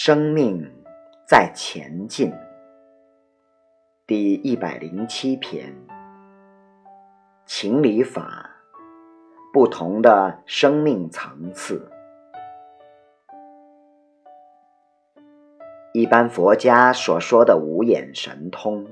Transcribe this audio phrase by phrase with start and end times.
[0.00, 0.64] 生命
[1.26, 2.32] 在前进，
[4.06, 5.74] 第一百零七篇，
[7.44, 8.48] 情理法，
[9.52, 11.90] 不同的生命层次。
[15.92, 18.86] 一般佛家所说的五眼神通，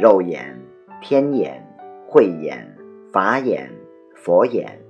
[0.00, 0.60] 肉眼、
[1.00, 1.64] 天眼、
[2.08, 2.76] 慧眼、
[3.12, 3.72] 法眼、
[4.16, 4.80] 佛眼，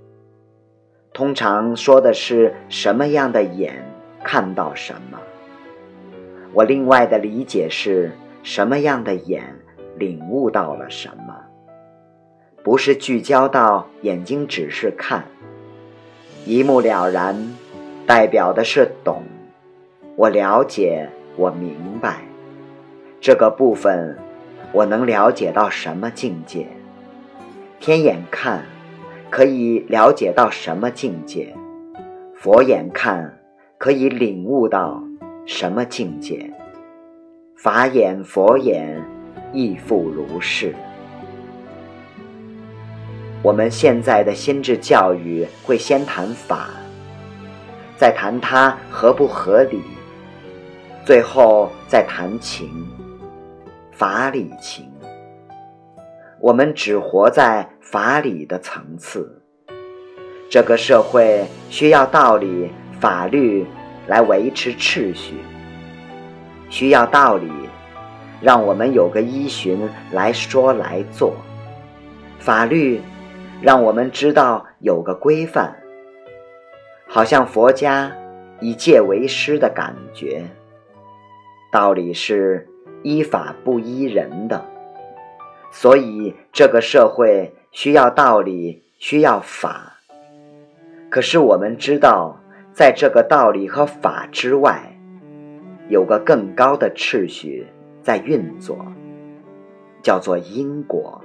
[1.12, 3.87] 通常说的是什么样的眼？
[4.30, 5.18] 看到什么？
[6.52, 9.42] 我另外的理解是什么样的眼
[9.96, 11.34] 领悟到了什么？
[12.62, 15.24] 不是聚焦到眼睛只是看，
[16.44, 17.54] 一目了然，
[18.06, 19.22] 代表的是懂。
[20.14, 22.18] 我了解，我明白
[23.22, 24.18] 这个部分，
[24.72, 26.66] 我能了解到什么境界？
[27.80, 28.66] 天眼看，
[29.30, 31.56] 可以了解到什么境界？
[32.36, 33.37] 佛眼看。
[33.78, 35.00] 可以领悟到
[35.46, 36.52] 什么境界？
[37.56, 39.00] 法眼、佛眼
[39.52, 40.74] 亦复如是。
[43.40, 46.70] 我们现在的心智教育会先谈法，
[47.96, 49.80] 再谈它合不合理，
[51.04, 52.68] 最后再谈情，
[53.92, 54.90] 法理情。
[56.40, 59.40] 我们只活在法理的层次。
[60.50, 62.72] 这个社会需要道理。
[63.00, 63.64] 法律
[64.08, 65.36] 来维持秩序，
[66.68, 67.48] 需要道理，
[68.40, 71.32] 让我们有个依循来说来做；
[72.40, 73.00] 法律
[73.62, 75.76] 让我们知道有个规范，
[77.06, 78.12] 好像佛家
[78.60, 80.42] 以戒为师的感觉。
[81.70, 82.66] 道理是
[83.04, 84.64] 依法不依人的，
[85.70, 89.98] 所以这个社会需要道理，需要法。
[91.08, 92.40] 可是我们知道。
[92.78, 94.96] 在这个道理和法之外，
[95.88, 97.66] 有个更高的秩序
[98.02, 98.86] 在运作，
[100.00, 101.20] 叫做因果。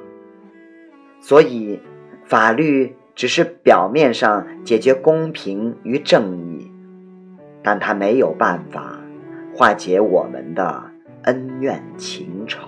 [1.21, 1.79] 所以，
[2.25, 6.71] 法律只是表面上解决公平与正义，
[7.61, 8.99] 但它没有办法
[9.53, 10.83] 化解我们的
[11.25, 12.67] 恩怨情仇。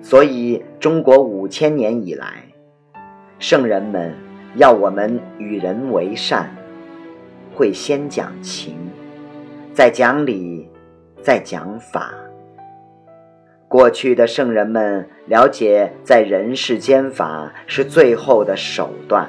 [0.00, 2.42] 所以，中国五千年以来，
[3.38, 4.31] 圣人们。
[4.56, 6.54] 要我们与人为善，
[7.54, 8.76] 会先讲情，
[9.72, 10.68] 再讲理，
[11.22, 12.12] 再讲法。
[13.66, 19.26] 过去的圣人们了解，在人世间法是最后的手段，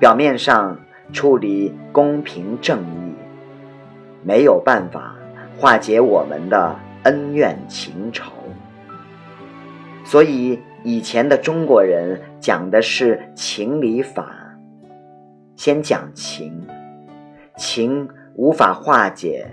[0.00, 0.78] 表面上
[1.12, 3.12] 处理公平正义，
[4.22, 5.14] 没有办法
[5.58, 8.32] 化解我们的恩怨情仇，
[10.04, 10.58] 所以。
[10.86, 14.56] 以前的中国人讲的是情理法，
[15.56, 16.64] 先讲情，
[17.56, 19.44] 情无法化解，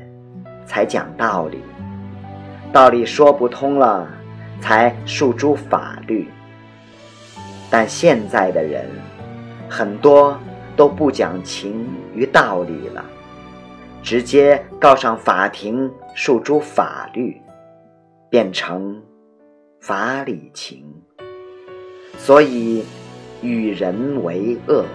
[0.63, 1.59] 才讲道理，
[2.71, 4.07] 道理说不通了，
[4.61, 6.29] 才诉诸法律。
[7.67, 8.85] 但现在的人
[9.67, 10.37] 很多
[10.75, 11.83] 都不讲情
[12.13, 13.03] 与道理了，
[14.03, 17.41] 直接告上法庭诉诸法律，
[18.29, 19.01] 变成
[19.81, 20.85] 法理情。
[22.17, 22.83] 所以，
[23.41, 24.85] 与人为恶。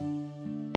[0.00, 0.43] Música